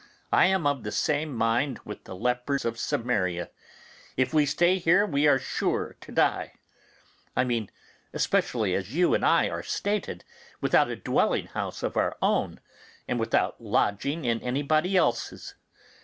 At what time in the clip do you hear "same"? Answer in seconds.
0.91-1.31